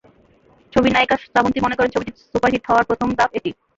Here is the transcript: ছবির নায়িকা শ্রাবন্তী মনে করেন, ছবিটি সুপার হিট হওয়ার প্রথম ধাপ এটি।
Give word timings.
ছবির 0.73 0.93
নায়িকা 0.93 1.15
শ্রাবন্তী 1.21 1.59
মনে 1.61 1.77
করেন, 1.77 1.91
ছবিটি 1.91 2.11
সুপার 2.23 2.51
হিট 2.53 2.63
হওয়ার 2.67 2.87
প্রথম 2.89 3.09
ধাপ 3.17 3.29
এটি। 3.37 3.51